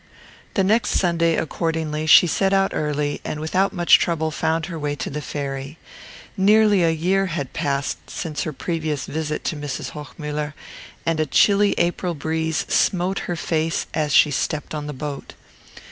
The 0.55 0.63
next 0.63 0.97
Sunday, 0.99 1.35
accordingly, 1.35 2.07
she 2.07 2.25
set 2.25 2.53
out 2.53 2.71
early, 2.73 3.21
and 3.23 3.39
without 3.39 3.71
much 3.71 3.99
trouble 3.99 4.31
found 4.31 4.65
her 4.65 4.79
way 4.79 4.95
to 4.95 5.11
the 5.11 5.21
ferry. 5.21 5.77
Nearly 6.35 6.81
a 6.81 6.89
year 6.89 7.27
had 7.27 7.53
passed 7.53 8.09
since 8.09 8.41
her 8.41 8.51
previous 8.51 9.05
visit 9.05 9.43
to 9.43 9.55
Mrs. 9.55 9.91
Hochmuller, 9.91 10.55
and 11.05 11.19
a 11.19 11.27
chilly 11.27 11.75
April 11.77 12.15
breeze 12.15 12.65
smote 12.67 13.19
her 13.29 13.35
face 13.35 13.85
as 13.93 14.11
she 14.11 14.31
stepped 14.31 14.73
on 14.73 14.87
the 14.87 14.93
boat. 14.93 15.35